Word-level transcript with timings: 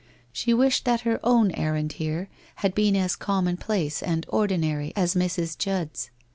She 0.33 0.51
"wished 0.51 0.83
that 0.85 1.01
her 1.01 1.19
own 1.23 1.51
errand 1.51 1.91
here 1.91 2.27
had 2.65 2.73
been 2.73 2.95
as 2.95 3.15
com 3.15 3.45
monplace 3.45 4.01
and 4.01 4.25
ordinary 4.31 4.93
as 4.95 5.13
Mrs. 5.13 5.55
Judd's. 5.55 6.09